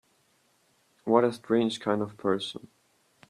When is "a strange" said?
1.23-1.79